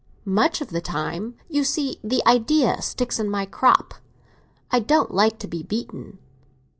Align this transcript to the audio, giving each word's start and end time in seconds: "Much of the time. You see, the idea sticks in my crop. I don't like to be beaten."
"Much 0.25 0.61
of 0.61 0.69
the 0.69 0.81
time. 0.81 1.35
You 1.47 1.63
see, 1.63 1.99
the 2.03 2.25
idea 2.25 2.81
sticks 2.81 3.19
in 3.19 3.29
my 3.29 3.45
crop. 3.45 3.93
I 4.71 4.79
don't 4.79 5.13
like 5.13 5.37
to 5.37 5.47
be 5.47 5.61
beaten." 5.61 6.17